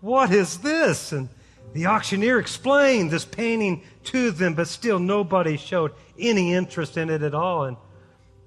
[0.00, 1.12] What is this?
[1.12, 1.28] And
[1.72, 7.22] the auctioneer explained this painting to them, but still nobody showed any interest in it
[7.22, 7.64] at all.
[7.64, 7.76] And,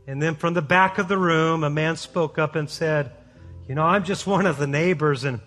[0.07, 3.11] and then from the back of the room, a man spoke up and said,
[3.67, 5.39] You know, I'm just one of the neighbors, and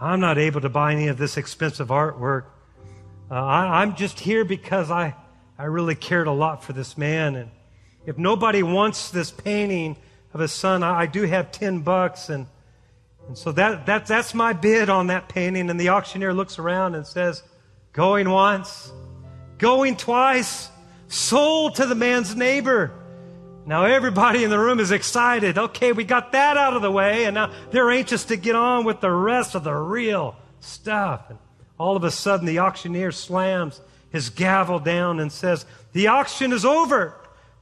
[0.00, 2.46] I'm not able to buy any of this expensive artwork.
[3.30, 5.14] Uh, I, I'm just here because I,
[5.56, 7.36] I really cared a lot for this man.
[7.36, 7.50] And
[8.04, 9.96] if nobody wants this painting
[10.34, 12.46] of his son, I, I do have 10 bucks, and
[13.28, 15.70] and so that, that, that's my bid on that painting.
[15.70, 17.42] And the auctioneer looks around and says,
[17.92, 18.90] Going once,
[19.58, 20.70] going twice,
[21.08, 22.90] sold to the man's neighbor.
[23.64, 25.56] Now everybody in the room is excited.
[25.56, 28.84] Okay, we got that out of the way, and now they're anxious to get on
[28.84, 31.26] with the rest of the real stuff.
[31.28, 31.38] And
[31.78, 36.64] all of a sudden, the auctioneer slams his gavel down and says, The auction is
[36.64, 37.16] over.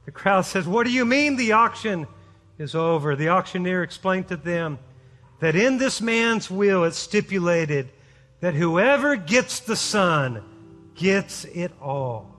[0.05, 2.07] The crowd says, What do you mean the auction
[2.57, 3.15] is over?
[3.15, 4.79] The auctioneer explained to them,
[5.39, 7.89] that in this man's will it's stipulated
[8.41, 10.43] that whoever gets the Son
[10.95, 12.35] gets it all.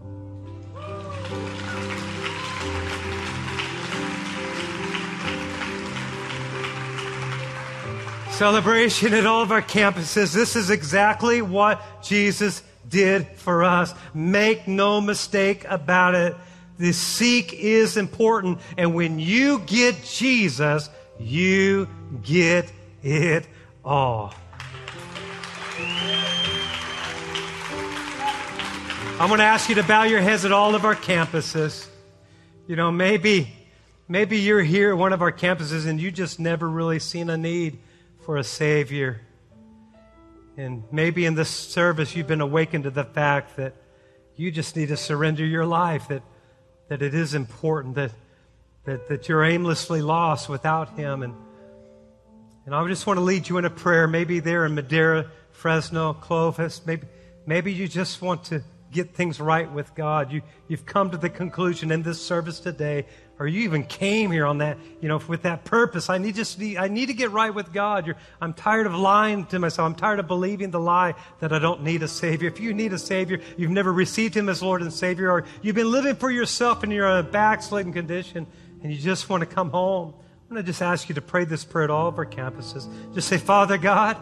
[8.32, 10.32] Celebration at all of our campuses.
[10.32, 13.94] This is exactly what Jesus did for us.
[14.14, 16.34] Make no mistake about it.
[16.78, 18.58] The seek is important.
[18.78, 20.88] And when you get Jesus,
[21.20, 21.88] you
[22.22, 22.72] get
[23.02, 23.46] it
[23.84, 24.32] all.
[29.20, 31.86] I'm going to ask you to bow your heads at all of our campuses.
[32.66, 33.52] You know, maybe,
[34.08, 37.36] maybe you're here at one of our campuses and you just never really seen a
[37.36, 37.78] need
[38.24, 39.20] for a Savior.
[40.56, 43.74] And maybe in this service you've been awakened to the fact that
[44.36, 46.22] you just need to surrender your life, that,
[46.88, 48.12] that it is important, that,
[48.84, 51.22] that, that you're aimlessly lost without Him.
[51.22, 51.34] And
[52.64, 56.12] and I just want to lead you in a prayer, maybe there in Madera, Fresno,
[56.12, 56.82] Clovis.
[56.86, 57.08] Maybe,
[57.44, 58.62] maybe you just want to
[58.92, 60.30] get things right with God.
[60.30, 63.06] You, you've come to the conclusion in this service today,
[63.38, 66.08] or you even came here on that, you know, with that purpose.
[66.10, 68.06] I need just I need to get right with God.
[68.06, 69.86] You're, I'm tired of lying to myself.
[69.86, 72.48] I'm tired of believing the lie that I don't need a Savior.
[72.48, 75.74] If you need a Savior, you've never received Him as Lord and Savior, or you've
[75.74, 78.46] been living for yourself and you're in a backslidden condition,
[78.82, 80.14] and you just want to come home.
[80.52, 82.86] I'm going to just ask you to pray this prayer at all of our campuses.
[83.14, 84.18] Just say, Father God,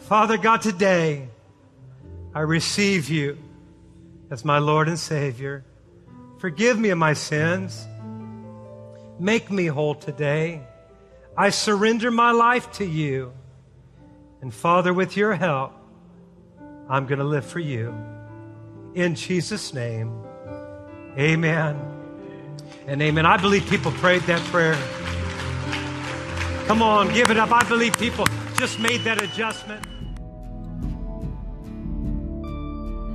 [0.00, 1.28] Father God, today
[2.34, 3.38] I receive you
[4.30, 5.64] as my Lord and Savior.
[6.38, 7.86] Forgive me of my sins.
[9.18, 10.62] Make me whole today.
[11.36, 13.32] I surrender my life to you.
[14.40, 15.72] And Father, with your help,
[16.88, 17.94] I'm going to live for you.
[18.94, 20.12] In Jesus' name,
[21.18, 21.78] amen
[22.86, 23.26] and amen.
[23.26, 24.76] I believe people prayed that prayer.
[26.66, 27.52] Come on, give it up.
[27.52, 29.84] I believe people just made that adjustment.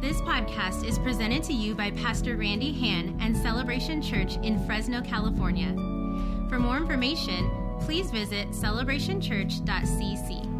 [0.02, 5.02] This podcast is presented to you by Pastor Randy Hand and Celebration Church in Fresno,
[5.02, 5.93] California.
[6.54, 7.50] For more information,
[7.80, 10.53] please visit celebrationchurch.cc.